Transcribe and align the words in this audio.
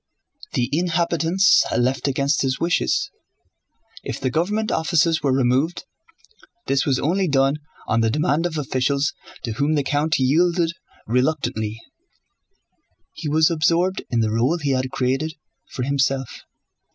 The 0.53 0.67
inhabitants 0.73 1.63
left 1.77 2.07
against 2.07 2.41
his 2.41 2.59
wishes. 2.59 3.11
If 4.01 4.19
the 4.19 4.31
government 4.31 4.71
offices 4.71 5.21
were 5.21 5.31
removed, 5.31 5.85
this 6.65 6.87
was 6.87 6.97
only 6.97 7.27
done 7.27 7.57
on 7.87 8.01
the 8.01 8.09
demand 8.09 8.47
of 8.47 8.57
officials 8.57 9.13
to 9.43 9.51
whom 9.51 9.75
the 9.75 9.83
count 9.83 10.15
yielded 10.17 10.71
reluctantly. 11.05 11.79
He 13.13 13.29
was 13.29 13.51
absorbed 13.51 14.01
in 14.09 14.21
the 14.21 14.31
role 14.31 14.57
he 14.57 14.71
had 14.71 14.89
created 14.89 15.35
for 15.69 15.83
himself. 15.83 16.45